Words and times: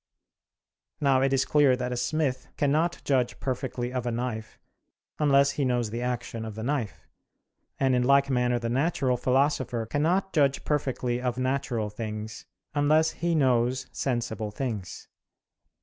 Now 0.99 1.21
it 1.21 1.31
is 1.31 1.45
clear 1.45 1.75
that 1.75 1.91
a 1.91 1.95
smith 1.95 2.47
cannot 2.57 3.03
judge 3.05 3.39
perfectly 3.39 3.93
of 3.93 4.07
a 4.07 4.11
knife 4.11 4.57
unless 5.19 5.51
he 5.51 5.63
knows 5.63 5.91
the 5.91 6.01
action 6.01 6.43
of 6.43 6.55
the 6.55 6.63
knife: 6.63 7.05
and 7.79 7.93
in 7.93 8.01
like 8.01 8.27
manner 8.27 8.57
the 8.57 8.67
natural 8.67 9.15
philosopher 9.15 9.85
cannot 9.85 10.33
judge 10.33 10.65
perfectly 10.65 11.21
of 11.21 11.37
natural 11.37 11.91
things, 11.91 12.47
unless 12.73 13.11
he 13.11 13.35
knows 13.35 13.85
sensible 13.91 14.49
things. 14.49 15.07